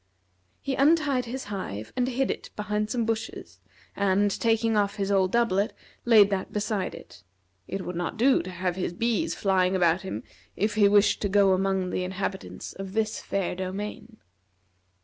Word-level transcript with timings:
He 0.63 0.73
untied 0.73 1.25
his 1.25 1.43
hive, 1.43 1.93
and 1.95 2.07
hid 2.07 2.31
it 2.31 2.49
behind 2.55 2.89
some 2.89 3.05
bushes, 3.05 3.59
and 3.95 4.31
taking 4.31 4.75
off 4.75 4.95
his 4.95 5.11
old 5.11 5.31
doublet, 5.31 5.73
laid 6.05 6.31
that 6.31 6.51
beside 6.51 6.95
it. 6.95 7.23
It 7.67 7.85
would 7.85 7.95
not 7.95 8.17
do 8.17 8.41
to 8.41 8.49
have 8.49 8.77
his 8.77 8.93
bees 8.93 9.35
flying 9.35 9.75
about 9.75 10.01
him 10.01 10.23
if 10.55 10.73
he 10.73 10.87
wished 10.87 11.21
to 11.21 11.29
go 11.29 11.53
among 11.53 11.91
the 11.91 12.03
inhabitants 12.03 12.73
of 12.73 12.93
this 12.93 13.21
fair 13.21 13.53
domain. 13.53 14.17